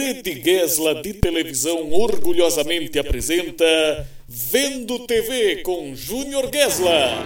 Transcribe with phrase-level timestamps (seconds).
[0.00, 7.22] Rede Gesla de televisão orgulhosamente apresenta Vendo TV com Júnior Gesla.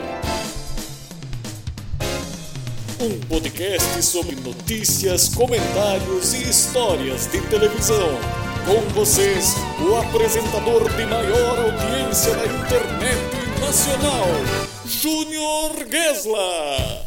[3.01, 8.19] Um podcast sobre notícias, comentários e histórias de televisão.
[8.67, 14.27] Com vocês, o apresentador de maior audiência da internet nacional,
[14.85, 17.04] Júnior Gesla.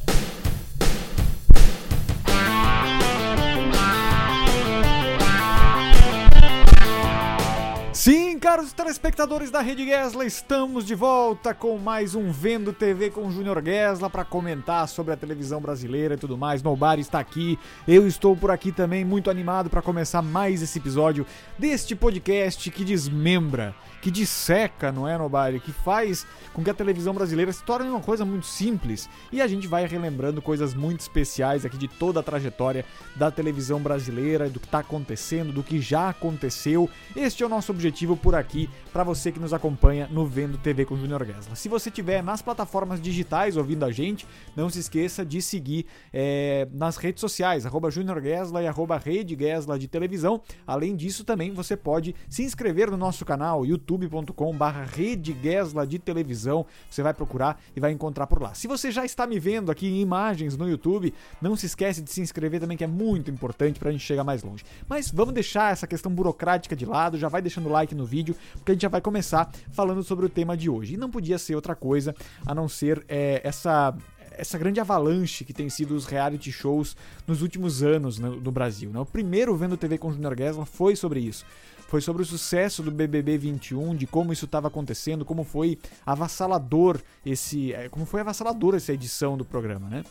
[8.47, 13.61] Caros telespectadores da Rede Gesla, estamos de volta com mais um Vendo TV com Júnior
[13.61, 16.63] Gesla para comentar sobre a televisão brasileira e tudo mais.
[16.63, 21.25] Nobari está aqui, eu estou por aqui também, muito animado para começar mais esse episódio
[21.59, 23.75] deste podcast que desmembra,
[24.07, 25.59] que disseca, não é, Nobari?
[25.59, 29.47] Que faz com que a televisão brasileira se torne uma coisa muito simples e a
[29.47, 32.85] gente vai relembrando coisas muito especiais aqui de toda a trajetória
[33.17, 36.89] da televisão brasileira, do que está acontecendo, do que já aconteceu.
[37.17, 40.85] Este é o nosso objetivo por aqui para você que nos acompanha no Vendo TV
[40.85, 41.57] com Junior Gesla.
[41.57, 46.65] Se você tiver nas plataformas digitais ouvindo a gente, não se esqueça de seguir é,
[46.71, 50.41] nas redes sociais, arroba Gesla e arroba Rede Gesla de televisão.
[50.65, 53.96] Além disso, também você pode se inscrever no nosso canal youtube.com
[54.57, 56.65] barra Rede Gesla de televisão.
[56.89, 58.53] Você vai procurar e vai encontrar por lá.
[58.53, 62.11] Se você já está me vendo aqui em imagens no YouTube, não se esquece de
[62.11, 64.63] se inscrever também, que é muito importante para a gente chegar mais longe.
[64.87, 68.71] Mas vamos deixar essa questão burocrática de lado, já vai deixando like no vídeo, porque
[68.71, 70.95] a gente já vai começar falando sobre o tema de hoje.
[70.95, 72.15] E não podia ser outra coisa
[72.45, 73.95] a não ser é, essa
[74.37, 78.91] essa grande avalanche que tem sido os reality shows nos últimos anos no, no Brasil.
[78.91, 78.99] Né?
[78.99, 81.43] O primeiro Vendo TV com Junior Gesla foi sobre isso.
[81.87, 86.99] Foi sobre o sucesso do BBB 21, de como isso estava acontecendo, como foi avassalador
[87.25, 90.03] esse, é, como foi avassalador essa edição do programa, né?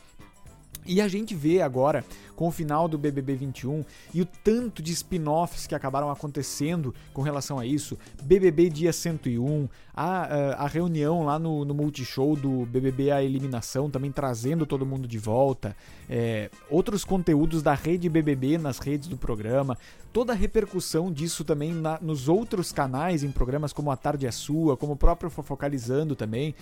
[0.86, 3.84] E a gente vê agora, com o final do BBB 21
[4.14, 9.68] e o tanto de spin-offs que acabaram acontecendo com relação a isso, BBB Dia 101,
[9.94, 15.08] a, a reunião lá no, no Multishow do BBB A Eliminação, também trazendo todo mundo
[15.08, 15.74] de volta,
[16.08, 19.76] é, outros conteúdos da rede BBB nas redes do programa,
[20.12, 24.30] toda a repercussão disso também na, nos outros canais, em programas como A Tarde é
[24.30, 26.54] Sua, como o próprio Fofocalizando também,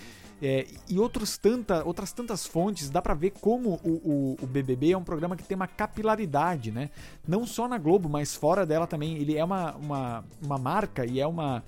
[0.43, 4.93] é, e outros tanta, outras tantas fontes, dá pra ver como o, o, o, BBB
[4.93, 6.91] é um programa que tem uma capilaridade, né?
[7.27, 9.17] Não só na Globo, mas fora dela também.
[9.17, 11.63] Ele é uma, uma, uma marca e é uma,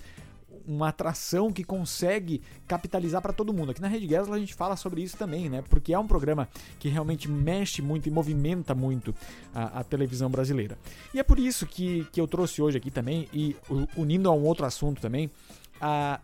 [0.67, 3.71] uma atração que consegue capitalizar para todo mundo.
[3.71, 5.63] Aqui na Rede Gesla a gente fala sobre isso também, né?
[5.69, 6.49] Porque é um programa
[6.79, 9.15] que realmente mexe muito e movimenta muito
[9.55, 10.77] a, a, televisão brasileira.
[11.15, 13.57] E é por isso que, que eu trouxe hoje aqui também, e
[13.97, 15.31] unindo a um outro assunto também,
[15.81, 16.21] a,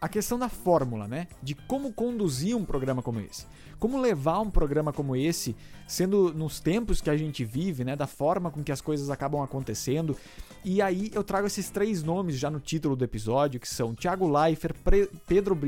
[0.00, 1.26] a questão da fórmula, né?
[1.42, 3.46] De como conduzir um programa como esse.
[3.80, 5.56] Como levar um programa como esse,
[5.88, 7.96] sendo nos tempos que a gente vive, né?
[7.96, 10.16] Da forma com que as coisas acabam acontecendo.
[10.62, 14.28] E aí eu trago esses três nomes já no título do episódio, que são Thiago
[14.28, 15.58] Leifert, Pre Pedro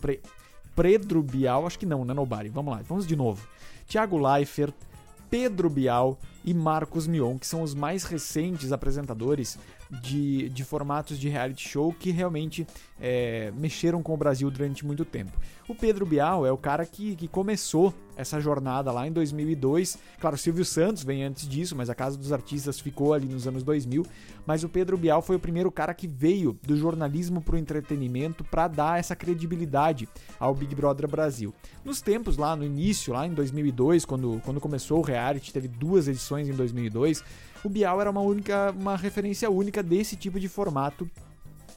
[0.00, 0.20] Pre
[0.76, 2.48] Pedro Bial, acho que não, né, Nobari?
[2.48, 3.46] Vamos lá, vamos de novo.
[3.86, 4.74] Thiago Leifert,
[5.28, 9.58] Pedro Bial e Marcos Mion, que são os mais recentes apresentadores
[10.00, 12.66] de, de formatos de reality show que realmente
[13.00, 15.32] é, mexeram com o Brasil durante muito tempo.
[15.68, 19.96] O Pedro Bial é o cara que, que começou essa jornada lá em 2002.
[20.20, 23.62] Claro, Silvio Santos vem antes disso, mas a Casa dos Artistas ficou ali nos anos
[23.62, 24.04] 2000.
[24.44, 28.44] Mas o Pedro Bial foi o primeiro cara que veio do jornalismo para o entretenimento
[28.44, 31.54] para dar essa credibilidade ao Big Brother Brasil.
[31.84, 36.08] Nos tempos lá no início, lá em 2002, quando, quando começou o reality, teve duas
[36.08, 37.22] edições em 2002
[37.64, 41.08] o Bial era uma única, uma referência única desse tipo de formato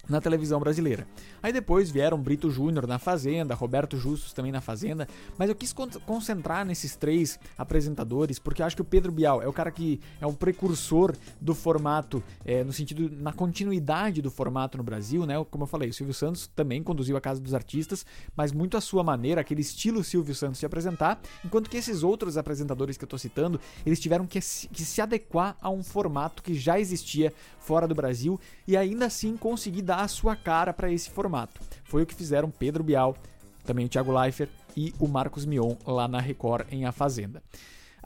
[0.07, 1.07] na televisão brasileira.
[1.41, 5.07] Aí depois vieram Brito Júnior na Fazenda, Roberto Justus também na Fazenda,
[5.37, 5.73] mas eu quis
[6.05, 9.99] concentrar nesses três apresentadores porque eu acho que o Pedro Bial é o cara que
[10.19, 15.43] é um precursor do formato, é, no sentido, na continuidade do formato no Brasil, né?
[15.49, 18.05] Como eu falei, o Silvio Santos também conduziu a Casa dos Artistas,
[18.35, 22.37] mas muito à sua maneira, aquele estilo Silvio Santos de apresentar, enquanto que esses outros
[22.37, 26.53] apresentadores que eu tô citando, eles tiveram que, que se adequar a um formato que
[26.53, 31.09] já existia fora do Brasil e ainda assim conseguir dar a sua cara para esse
[31.09, 31.61] formato.
[31.83, 33.15] Foi o que fizeram Pedro Bial,
[33.63, 37.41] também o Thiago Leifert e o Marcos Mion lá na Record em A Fazenda.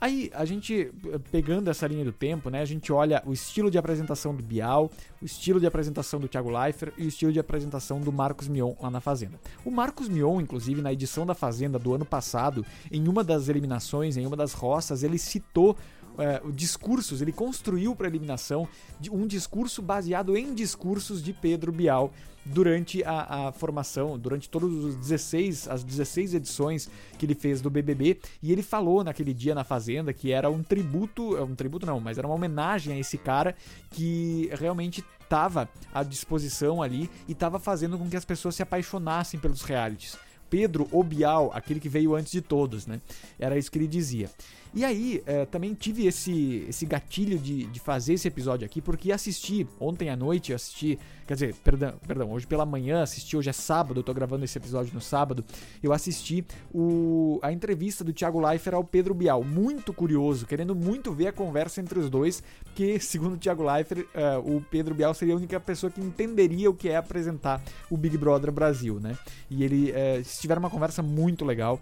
[0.02, 0.90] Aí, a gente,
[1.30, 4.90] pegando essa linha do tempo, né, a gente olha o estilo de apresentação do Bial,
[5.20, 8.72] o estilo de apresentação do Thiago Leifert e o estilo de apresentação do Marcos Mion
[8.80, 9.38] lá na Fazenda.
[9.62, 14.16] O Marcos Mion, inclusive, na edição da Fazenda do ano passado, em uma das eliminações,
[14.16, 15.76] em uma das roças, ele citou
[16.14, 18.68] uh, discursos, ele construiu para eliminação
[19.10, 22.12] um discurso baseado em discursos de Pedro Bial
[22.44, 27.68] durante a, a, formação, durante todos os 16, as 16 edições que ele fez do
[27.68, 32.00] BBB, e ele falou naquele dia na Fazenda que era um tributo, um tributo não,
[32.00, 33.54] mas era uma homenagem a esse cara
[33.90, 39.38] que realmente estava à disposição ali e estava fazendo com que as pessoas se apaixonassem
[39.38, 40.18] pelos realities.
[40.50, 43.00] Pedro Obial, aquele que veio antes de todos, né?
[43.38, 44.28] Era isso que ele dizia.
[44.74, 49.10] E aí, é, também tive esse, esse gatilho de, de fazer esse episódio aqui, porque
[49.10, 50.98] assisti ontem à noite, assisti,
[51.30, 54.58] quer dizer, perdão, perdão, hoje pela manhã, assisti, hoje é sábado, eu tô gravando esse
[54.58, 55.44] episódio no sábado,
[55.80, 56.44] eu assisti
[56.74, 61.32] o, a entrevista do Thiago Leifert ao Pedro Bial, muito curioso, querendo muito ver a
[61.32, 62.42] conversa entre os dois,
[62.74, 66.68] que, segundo o Thiago Leifert, uh, o Pedro Bial seria a única pessoa que entenderia
[66.68, 69.16] o que é apresentar o Big Brother Brasil, né?
[69.48, 71.78] E ele, uh, tiveram uma conversa muito legal,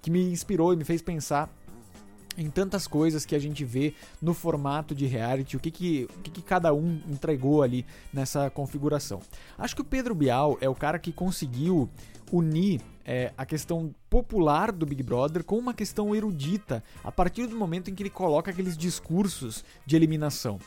[0.00, 1.54] que me inspirou e me fez pensar
[2.36, 6.22] em tantas coisas que a gente vê no formato de reality, o que, que, o
[6.22, 9.20] que, que cada um entregou ali nessa configuração.
[9.58, 11.88] Acho que o Pedro Bial é o cara que conseguiu
[12.30, 17.56] unir é, a questão popular do Big Brother com uma questão erudita a partir do
[17.56, 20.58] momento em que ele coloca aqueles discursos de eliminação.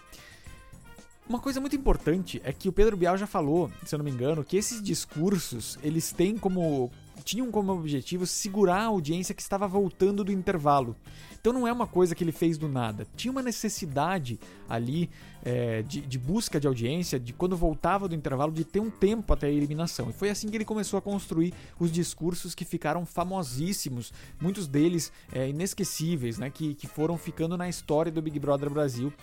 [1.28, 4.10] Uma coisa muito importante é que o Pedro Bial já falou, se eu não me
[4.10, 6.90] engano, que esses discursos eles têm como
[7.24, 10.96] tinham como objetivo segurar a audiência que estava voltando do intervalo.
[11.40, 13.08] Então não é uma coisa que ele fez do nada.
[13.16, 15.10] Tinha uma necessidade ali
[15.44, 19.32] é, de, de, busca de audiência, de quando voltava do intervalo, de ter um tempo
[19.34, 20.10] até a eliminação.
[20.10, 25.14] E foi assim que ele começou a construir os discursos que ficaram famosíssimos, muitos deles
[25.32, 29.14] é, inesquecíveis, né, que, que foram ficando na história do Big Brother Brasil,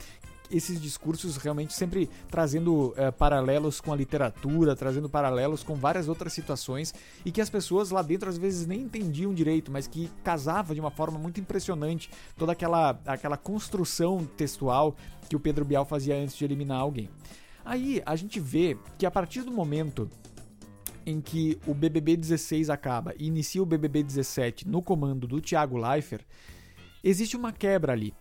[0.51, 6.33] esses discursos realmente sempre trazendo é, paralelos com a literatura, trazendo paralelos com várias outras
[6.33, 6.95] situações
[7.25, 10.81] e que as pessoas lá dentro às vezes nem entendiam direito, mas que casava de
[10.81, 14.97] uma forma muito impressionante toda aquela, aquela construção textual
[15.29, 17.09] que o Pedro Bial fazia antes de eliminar alguém.
[17.65, 20.09] Aí a gente vê que a partir do momento
[21.05, 25.77] em que o BBB 16 acaba e inicia o BBB 17 no comando do Thiago
[25.77, 26.25] Leifert,
[27.03, 28.13] existe uma quebra ali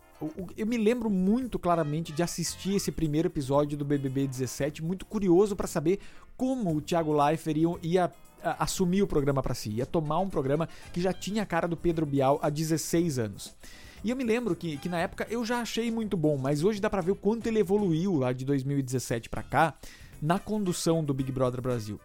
[0.58, 5.56] eu me lembro muito claramente de assistir esse primeiro episódio do BBB 17, muito curioso
[5.56, 6.00] para saber
[6.38, 8.12] como o Thiago Leifert ia, ia
[8.60, 11.76] assumir o programa para si, ia tomar um programa que já tinha a cara do
[11.76, 13.56] Pedro Bial há 16 anos.
[14.04, 16.80] E eu me lembro que, que na época eu já achei muito bom, mas hoje
[16.80, 19.74] dá pra ver o quanto ele evoluiu lá de 2017 para cá
[20.22, 22.00] na condução do Big Brother Brasil.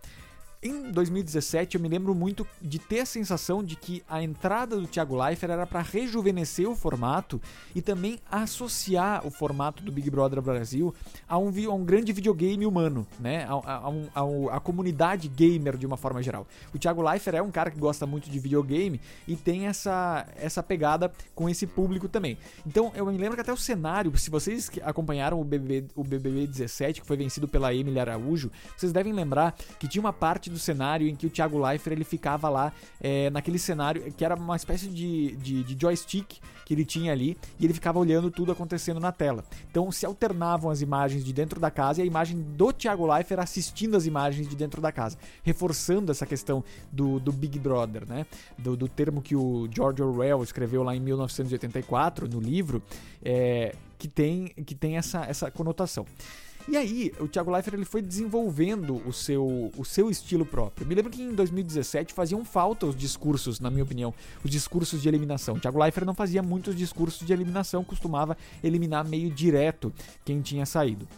[0.63, 4.87] Em 2017, eu me lembro muito de ter a sensação de que a entrada do
[4.87, 7.41] Thiago Leifert era para rejuvenescer o formato
[7.75, 10.95] e também associar o formato do Big Brother Brasil
[11.27, 13.47] a um, a um grande videogame humano, né?
[13.49, 16.47] A, a, a, a, comunidade gamer de uma forma geral.
[16.75, 20.63] O Thiago Leifert é um cara que gosta muito de videogame e tem essa, essa
[20.63, 22.37] pegada com esse público também.
[22.67, 26.47] Então, eu me lembro que até o cenário, se vocês acompanharam o BBB, o BBB
[26.47, 30.59] 17, que foi vencido pela Emily Araújo, vocês devem lembrar que tinha uma parte do
[30.59, 34.57] cenário em que o Thiago Leifert ele ficava lá é, naquele cenário que era uma
[34.57, 39.01] espécie de, de, de, joystick que ele tinha ali e ele ficava olhando tudo acontecendo
[39.01, 39.45] na tela.
[39.71, 43.41] Então se alternavam as imagens de dentro da casa e a imagem do Thiago Leifert
[43.41, 48.27] assistindo as imagens de dentro da casa, reforçando essa questão do, do Big Brother, né?
[48.59, 52.83] Do, do termo que o George Orwell escreveu lá em 1984 no livro,
[53.25, 56.07] é, que tem, que tem essa, essa conotação.
[56.69, 60.87] E aí, o Thiago Leifert ele foi desenvolvendo o seu, o seu estilo próprio.
[60.87, 64.15] Me lembro que em 2017 faziam falta os discursos, na minha opinião,
[64.45, 65.57] os discursos de eliminação.
[65.57, 69.93] O Thiago Leifert não fazia muitos discursos de eliminação, costumava eliminar meio direto
[70.25, 71.09] quem tinha saído.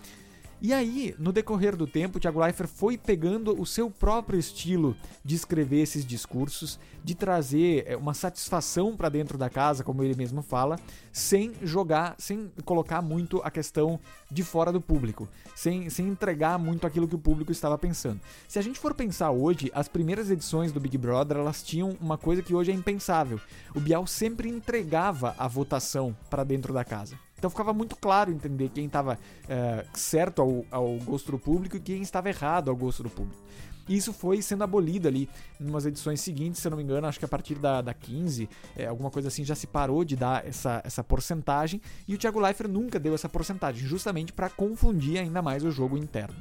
[0.64, 4.96] E aí, no decorrer do tempo, o Thiago Leifert foi pegando o seu próprio estilo
[5.24, 10.14] de escrever esses discursos, de trazer eh, uma satisfação para dentro da casa, como ele
[10.14, 10.78] mesmo fala,
[11.10, 13.98] sem jogar, sem colocar muito a questão
[14.30, 18.20] de fora do público, sem, sem entregar muito aquilo que o público estava pensando.
[18.46, 22.16] Se a gente for pensar hoje, as primeiras edições do Big Brother, elas tinham uma
[22.16, 23.40] coisa que hoje é impensável.
[23.74, 27.18] O Bial sempre entregava a votação para dentro da casa.
[27.42, 29.18] Então ficava muito claro entender quem estava
[29.48, 33.42] é, certo ao, ao gosto do público e quem estava errado ao gosto do público.
[33.88, 35.28] E isso foi sendo abolido ali
[35.60, 37.92] em umas edições seguintes, se eu não me engano, acho que a partir da, da
[37.92, 41.82] 15, é, alguma coisa assim, já se parou de dar essa, essa porcentagem.
[42.06, 45.98] E o Thiago Leifert nunca deu essa porcentagem, justamente para confundir ainda mais o jogo
[45.98, 46.36] interno.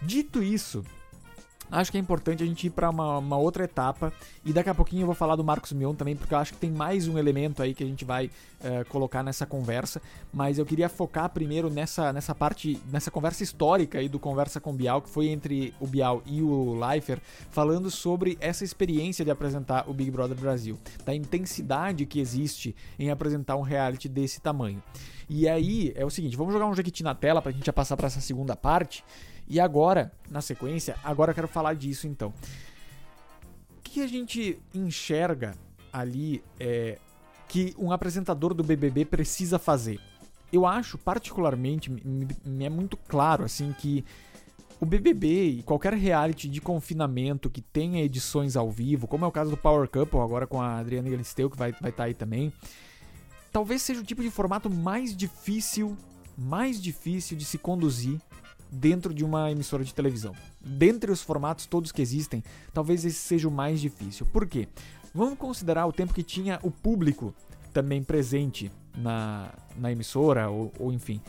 [0.00, 0.82] Dito isso,
[1.70, 4.12] acho que é importante a gente ir para uma, uma, outra etapa
[4.44, 6.58] e daqui a pouquinho eu vou falar do Marcos Mion também, porque eu acho que
[6.58, 10.00] tem mais um elemento aí que a gente vai uh, colocar nessa conversa,
[10.32, 14.72] mas eu queria focar primeiro nessa, nessa parte, nessa conversa histórica aí do Conversa com
[14.72, 17.20] Bial, que foi entre o Bial e o Leifer,
[17.50, 23.10] falando sobre essa experiência de apresentar o Big Brother Brasil, da intensidade que existe em
[23.10, 24.82] apresentar um reality desse tamanho.
[25.28, 27.72] E aí é o seguinte, vamos jogar um Jequiti na tela para a gente já
[27.72, 29.04] passar para essa segunda parte.
[29.48, 32.32] E agora, na sequência, agora eu quero falar disso então.
[33.76, 35.54] O que a gente enxerga
[35.92, 36.98] ali é
[37.48, 40.00] que um apresentador do BBB precisa fazer?
[40.52, 44.04] Eu acho, particularmente, me é muito claro assim que
[44.80, 49.32] o BBB e qualquer reality de confinamento que tenha edições ao vivo, como é o
[49.32, 52.14] caso do Power Couple agora com a Adriana Galisteu que vai estar vai tá aí
[52.14, 52.52] também,
[53.50, 55.96] talvez seja o tipo de formato mais difícil,
[56.36, 58.20] mais difícil de se conduzir
[58.70, 60.34] dentro de uma emissora de televisão.
[60.60, 62.42] Dentre os formatos todos que existem,
[62.72, 64.26] talvez esse seja o mais difícil.
[64.26, 64.68] Por quê?
[65.14, 67.34] Vamos considerar o tempo que tinha o público
[67.72, 71.20] também presente na, na emissora, ou, ou enfim,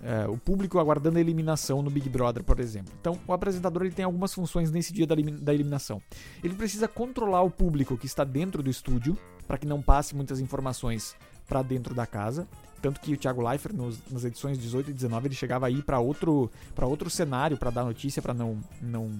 [0.00, 2.92] uh, o público aguardando a eliminação no Big Brother, por exemplo.
[3.00, 6.00] Então, o apresentador ele tem algumas funções nesse dia da, da eliminação.
[6.42, 10.40] Ele precisa controlar o público que está dentro do estúdio, para que não passe muitas
[10.40, 11.14] informações
[11.46, 12.48] para dentro da casa.
[12.80, 15.98] Tanto que o Thiago Leifert, nos, nas edições 18 e 19, ele chegava aí para
[15.98, 16.50] outro,
[16.82, 19.10] outro cenário para dar notícia, para não, não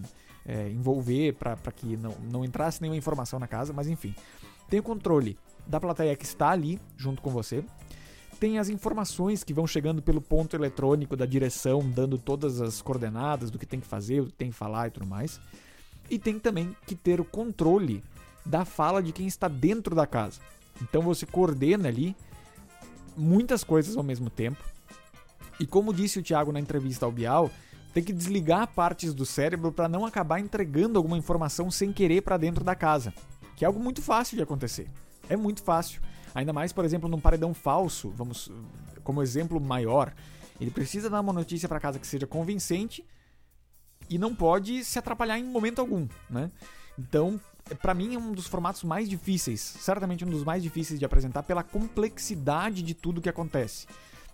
[0.45, 4.15] é, envolver, para que não, não entrasse nenhuma informação na casa, mas enfim.
[4.69, 7.65] Tem o controle da plateia que está ali junto com você.
[8.39, 13.51] Tem as informações que vão chegando pelo ponto eletrônico da direção, dando todas as coordenadas
[13.51, 15.41] do que tem que fazer, o que tem que falar e tudo mais.
[16.11, 18.03] E tem também que ter o controle
[18.45, 20.41] da fala de quem está dentro da casa.
[20.83, 22.15] Então você coordena ali
[23.17, 24.63] muitas coisas ao mesmo tempo.
[25.59, 27.51] E como disse o Thiago na entrevista ao Bial,
[27.95, 32.37] tem que desligar partes do cérebro para não acabar entregando alguma informação sem querer para
[32.37, 33.15] dentro da casa,
[33.57, 34.91] que é algo muito fácil de acontecer.
[35.29, 36.03] É muito fácil.
[36.35, 38.53] Ainda mais, por exemplo, num paredão falso, vamos
[39.03, 40.13] como exemplo maior,
[40.61, 43.05] ele precisa dar uma notícia para casa que seja convincente
[44.11, 46.51] e não pode se atrapalhar em momento algum, né?
[46.99, 47.41] Então,
[47.75, 51.43] para mim é um dos formatos mais difíceis, certamente um dos mais difíceis de apresentar
[51.43, 53.87] pela complexidade de tudo que acontece.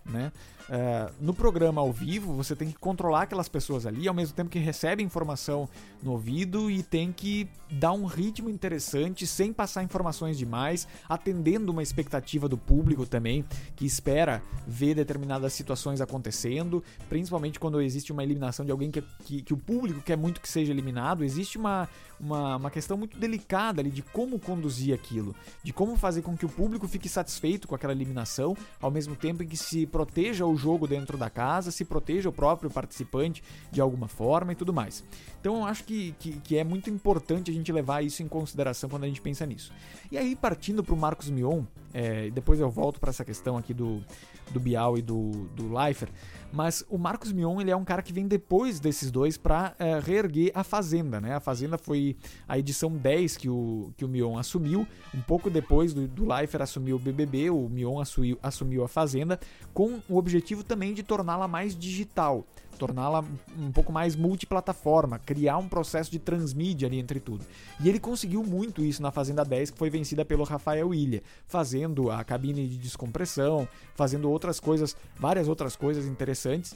[0.05, 0.31] Né?
[0.63, 4.49] Uh, no programa ao vivo, você tem que controlar aquelas pessoas ali, ao mesmo tempo
[4.49, 5.67] que recebe informação
[6.01, 11.81] no ouvido e tem que dar um ritmo interessante, sem passar informações demais, atendendo uma
[11.81, 13.43] expectativa do público também,
[13.75, 19.41] que espera ver determinadas situações acontecendo, principalmente quando existe uma eliminação de alguém que, que,
[19.41, 23.81] que o público quer muito que seja eliminado, existe uma, uma, uma questão muito delicada
[23.81, 27.75] ali de como conduzir aquilo, de como fazer com que o público fique satisfeito com
[27.75, 31.85] aquela eliminação, ao mesmo tempo em que se proteja o jogo dentro da casa, se
[31.85, 35.03] proteja o próprio participante de alguma forma e tudo mais.
[35.39, 38.89] Então eu acho que, que, que é muito importante a gente levar isso em consideração
[38.89, 39.71] quando a gente pensa nisso.
[40.11, 41.61] E aí, partindo para o Marcos Mion,
[41.93, 44.03] é, depois eu volto para essa questão aqui do,
[44.51, 46.11] do Bial e do, do Leifert,
[46.51, 49.99] mas o Marcos Mion ele é um cara que vem depois desses dois para é,
[49.99, 51.21] reerguer a Fazenda.
[51.21, 51.35] Né?
[51.35, 52.15] A Fazenda foi
[52.47, 56.63] a edição 10 que o, que o Mion assumiu, um pouco depois do, do Leifert
[56.63, 59.39] assumir o BBB, o Mion assumiu, assumiu a Fazenda,
[59.73, 62.45] com o objetivo também de torná-la mais digital
[62.83, 63.23] torná-la
[63.57, 67.45] um pouco mais multiplataforma, criar um processo de transmídia ali entre tudo.
[67.79, 72.11] E ele conseguiu muito isso na Fazenda 10, que foi vencida pelo Rafael Ilha, fazendo
[72.11, 76.75] a cabine de descompressão, fazendo outras coisas, várias outras coisas interessantes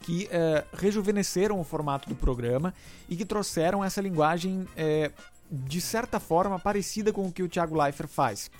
[0.00, 2.72] que é, rejuvenesceram o formato do programa
[3.08, 5.10] e que trouxeram essa linguagem é,
[5.50, 8.50] de certa forma parecida com o que o Thiago Leifert faz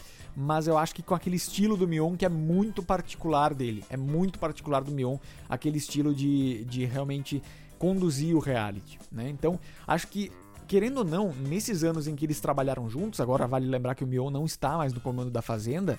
[0.40, 3.84] mas eu acho que com aquele estilo do Mion que é muito particular dele.
[3.90, 5.16] É muito particular do Mion,
[5.48, 7.42] aquele estilo de, de realmente
[7.76, 9.28] conduzir o reality, né?
[9.28, 10.30] Então, acho que
[10.68, 14.06] querendo ou não, nesses anos em que eles trabalharam juntos, agora vale lembrar que o
[14.06, 15.98] Mion não está mais no comando da Fazenda,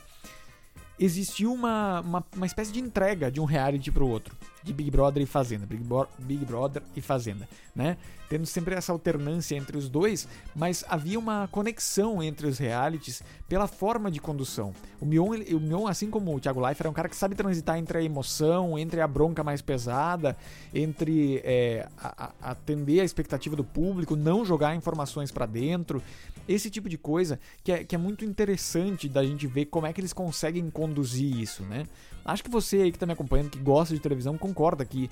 [0.99, 4.91] existiu uma, uma, uma espécie de entrega de um reality para o outro, de Big
[4.91, 5.81] Brother e Fazenda, Big,
[6.19, 7.95] Big Brother e Fazenda, né?
[8.27, 13.65] Tendo sempre essa alternância entre os dois, mas havia uma conexão entre os realities pela
[13.65, 14.71] forma de condução.
[15.01, 17.79] O Mion, o Mion assim como o Thiago Leifert, é um cara que sabe transitar
[17.79, 20.37] entre a emoção, entre a bronca mais pesada,
[20.73, 26.03] entre é, a, a atender a expectativa do público, não jogar informações para dentro,
[26.49, 29.93] esse tipo de coisa que é, que é muito interessante da gente ver como é
[29.93, 31.85] que eles conseguem conduzir isso, né?
[32.31, 35.09] Acho que você aí que tá me acompanhando, que gosta de televisão, concorda que,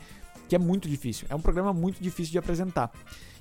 [0.47, 1.27] que é muito difícil.
[1.29, 2.91] É um programa muito difícil de apresentar.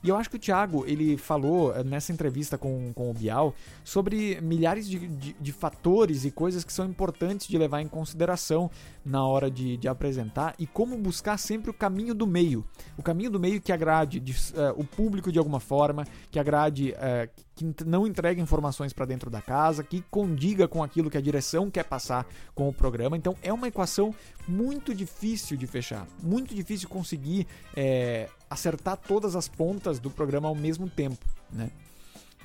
[0.02, 3.54] E eu acho que o Thiago, ele falou eh, nessa entrevista com, com o Bial
[3.83, 8.71] sobre milhares de, de, de fatores e coisas que são importantes de levar em consideração
[9.04, 12.64] na hora de, de, apresentar e como buscar sempre o caminho do meio.
[12.97, 16.92] O caminho do meio que agrade de, uh, o público de alguma forma, que agrade,
[16.92, 21.21] uh, que não entregue informações para dentro da casa, que condiga com aquilo que a
[21.21, 23.16] direção quer passar com o programa.
[23.16, 24.14] Então é uma equação
[24.46, 30.54] muito difícil de fechar, muito difícil conseguir é, acertar todas as pontas do programa ao
[30.54, 31.70] mesmo tempo, né?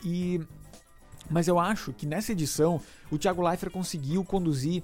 [0.03, 0.41] E
[1.29, 4.83] mas eu acho que nessa edição o Thiago Leifert conseguiu conduzir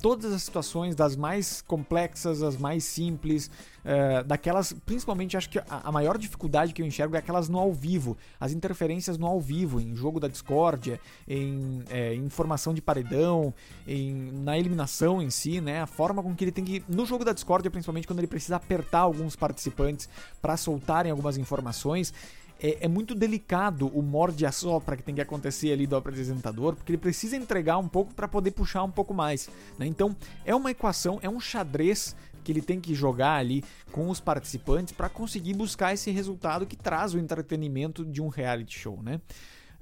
[0.00, 3.50] todas as situações, das mais complexas, as mais simples,
[3.84, 7.58] uh, daquelas, principalmente acho que a, a, maior dificuldade que eu enxergo é aquelas no
[7.58, 12.80] ao vivo, as interferências no ao vivo, em jogo da discórdia, em é, informação de
[12.80, 13.52] paredão,
[13.86, 15.80] em, na eliminação em si, né?
[15.80, 18.56] A forma com que ele tem que, no jogo da discórdia, principalmente quando ele precisa
[18.56, 20.08] apertar alguns participantes
[20.40, 22.12] para soltarem algumas informações,
[22.60, 26.74] é, é, muito delicado o morde a sopra que tem que acontecer ali do apresentador,
[26.74, 29.48] porque ele precisa entregar um pouco para poder puxar um pouco mais.
[29.78, 29.86] Né?
[29.86, 33.62] Então é uma equação, é um xadrez que ele tem que jogar ali
[33.92, 38.78] com os participantes para conseguir buscar esse resultado que traz o entretenimento de um reality
[38.78, 39.20] show, né?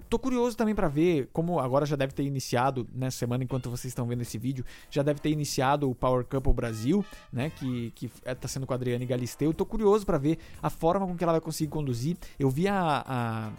[0.09, 3.91] Tô curioso também para ver como agora já deve ter iniciado nessa semana enquanto vocês
[3.91, 8.11] estão vendo esse vídeo, já deve ter iniciado o Power Couple Brasil, né, que que
[8.25, 9.53] é, tá sendo com a Adriane Galisteu.
[9.53, 12.17] Tô curioso para ver a forma com que ela vai conseguir conduzir.
[12.39, 13.05] Eu vi a,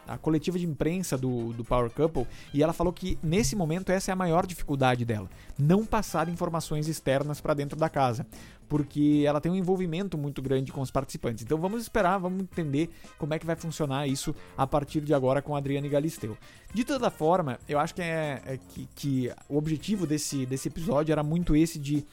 [0.08, 3.92] a, a, coletiva de imprensa do, do Power Couple e ela falou que nesse momento
[3.92, 8.26] essa é a maior dificuldade dela, não passar informações externas para dentro da casa
[8.68, 11.44] porque ela tem um envolvimento muito grande com os participantes.
[11.44, 15.42] Então vamos esperar, vamos entender como é que vai funcionar isso a partir de agora
[15.42, 16.38] com a Adriane Galisteu.
[16.74, 21.12] De toda forma, eu acho que, é, é que, que o objetivo desse, desse episódio
[21.12, 22.06] era muito esse de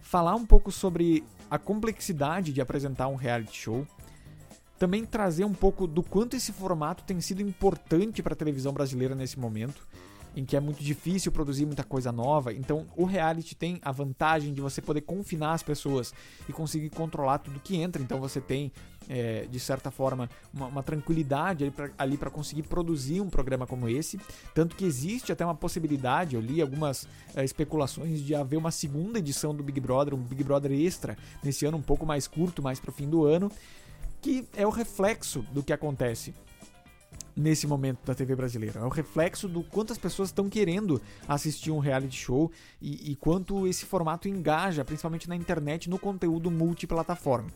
[0.00, 3.86] falar um pouco sobre a complexidade de apresentar um reality show,
[4.78, 9.14] também trazer um pouco do quanto esse formato tem sido importante para a televisão brasileira
[9.14, 9.86] nesse momento
[10.36, 12.52] em que é muito difícil produzir muita coisa nova.
[12.52, 16.12] Então, o reality tem a vantagem de você poder confinar as pessoas
[16.46, 18.02] e conseguir controlar tudo que entra.
[18.02, 18.70] Então, você tem,
[19.08, 24.20] é, de certa forma, uma, uma tranquilidade ali para conseguir produzir um programa como esse.
[24.54, 29.18] Tanto que existe até uma possibilidade, eu li algumas é, especulações de haver uma segunda
[29.18, 32.78] edição do Big Brother, um Big Brother extra, nesse ano um pouco mais curto, mais
[32.78, 33.50] para o fim do ano,
[34.20, 36.34] que é o reflexo do que acontece
[37.36, 38.80] nesse momento da TV brasileira.
[38.80, 42.50] É o reflexo do quantas pessoas estão querendo assistir um reality show
[42.80, 47.50] e, e quanto esse formato engaja, principalmente na internet, no conteúdo multiplataforma.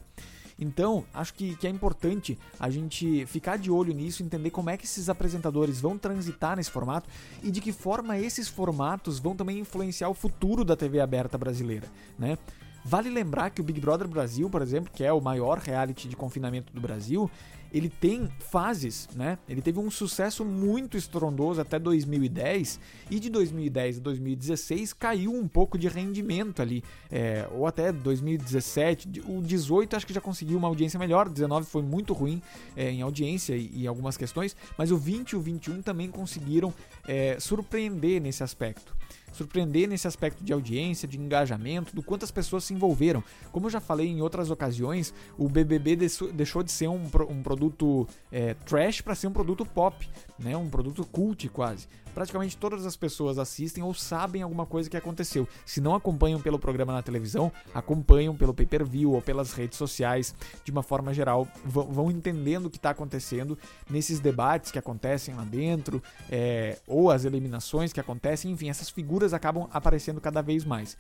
[0.61, 4.77] Então, acho que, que, é importante a gente ficar de olho nisso, entender como é
[4.77, 7.09] que esses apresentadores vão transitar nesse formato
[7.43, 11.89] e de que forma esses formatos vão também influenciar o futuro da TV aberta brasileira,
[12.19, 12.37] né?
[12.85, 16.17] Vale lembrar que o Big Brother Brasil, por exemplo, que é o maior reality de
[16.17, 17.31] confinamento do Brasil,
[17.73, 19.39] ele tem fases, né?
[19.49, 22.81] Ele teve um sucesso muito estrondoso até 2010
[23.11, 29.23] e de 2010 a 2016 caiu um pouco de rendimento ali, é, ou até 2017,
[29.27, 32.43] o 18 acho que já conseguiu uma audiência melhor, o 19 foi muito ruim
[32.77, 36.73] é, em audiência e, em algumas questões, mas o 20 e o 21 também conseguiram
[37.07, 39.01] é, surpreender nesse aspecto
[39.33, 43.23] surpreender nesse aspecto de audiência, de engajamento, do quanto as pessoas se envolveram.
[43.53, 48.07] Como eu já falei em outras ocasiões, o BBB deixou de ser um, um produto
[48.31, 50.57] é, trash para ser um produto pop, né?
[50.57, 55.49] um produto cult quase praticamente todas as pessoas assistem ou sabem alguma coisa que aconteceu.
[55.65, 60.71] Se não acompanham pelo programa na televisão, acompanham pelo pay-per-view ou pelas redes sociais, de
[60.71, 66.03] uma forma geral, vão entendendo o que está acontecendo nesses debates que acontecem lá dentro,
[66.31, 70.97] é, ou as eliminações que acontecem, enfim, essas figuras acabam aparecendo cada vez mais.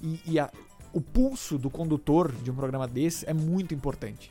[0.00, 0.50] E, e a,
[0.92, 4.30] o pulso do condutor de um programa desse é muito importante.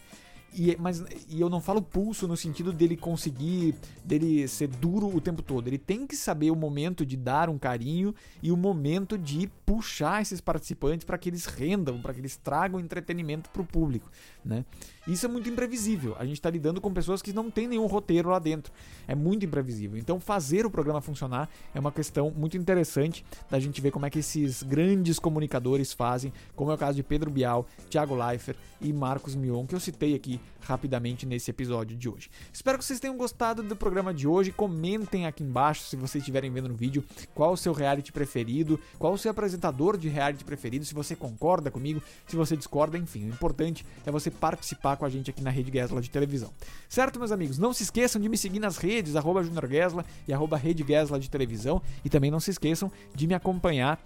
[0.57, 5.21] E, mas, e eu não falo pulso no sentido dele conseguir, dele ser duro o
[5.21, 5.67] tempo todo.
[5.67, 10.19] Ele tem que saber o momento de dar um carinho e o momento de puxar
[10.23, 14.09] esses participantes para que eles rendam, para que eles tragam entretenimento para o público,
[14.43, 14.65] né?
[15.07, 16.15] Isso é muito imprevisível.
[16.19, 18.73] A gente está lidando com pessoas que não tem nenhum roteiro lá dentro.
[19.07, 19.97] É muito imprevisível.
[19.97, 24.09] Então, fazer o programa funcionar é uma questão muito interessante da gente ver como é
[24.09, 28.91] que esses grandes comunicadores fazem, como é o caso de Pedro Bial, Thiago Leifert e
[28.91, 32.29] Marcos Mion, que eu citei aqui rapidamente nesse episódio de hoje.
[32.51, 34.51] Espero que vocês tenham gostado do programa de hoje.
[34.51, 39.13] Comentem aqui embaixo, se vocês estiverem vendo no vídeo, qual o seu reality preferido, qual
[39.13, 43.25] o seu apresentador de reality preferido, se você concorda comigo, se você discorda, enfim.
[43.25, 46.51] O importante é você participar com a gente aqui na Rede Gesla de televisão.
[46.89, 47.57] Certo, meus amigos?
[47.57, 51.19] Não se esqueçam de me seguir nas redes, arroba Junior Gesla e arroba Rede Gesla
[51.19, 51.81] de televisão.
[52.03, 53.99] E também não se esqueçam de me acompanhar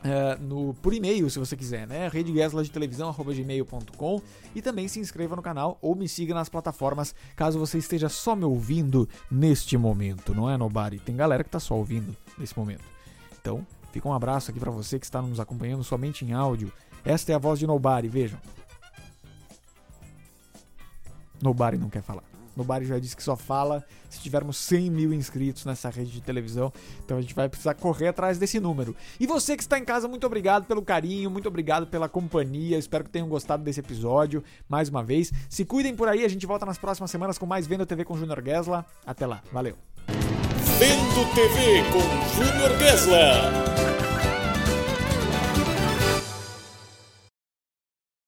[0.00, 2.08] Uh, no, por e-mail, se você quiser, né?
[2.08, 4.22] redeguesladetelevisão.gmail.com
[4.54, 8.34] e também se inscreva no canal ou me siga nas plataformas caso você esteja só
[8.34, 10.98] me ouvindo neste momento, não é, Nobari?
[10.98, 12.84] Tem galera que tá só ouvindo nesse momento.
[13.38, 16.72] Então, fica um abraço aqui para você que está nos acompanhando somente em áudio.
[17.04, 18.38] Esta é a voz de Nobari, vejam.
[21.42, 22.22] Nobari não quer falar.
[22.56, 26.72] Nobari já disse que só fala se tivermos 100 mil inscritos nessa rede de televisão.
[27.04, 28.94] Então a gente vai precisar correr atrás desse número.
[29.18, 32.76] E você que está em casa, muito obrigado pelo carinho, muito obrigado pela companhia.
[32.76, 34.42] Espero que tenham gostado desse episódio.
[34.68, 36.24] Mais uma vez, se cuidem por aí.
[36.24, 38.84] A gente volta nas próximas semanas com mais Vendo TV com Júnior Gesla.
[39.06, 39.76] Até lá, valeu.
[40.78, 43.99] Vendo TV com Júnior Gesla.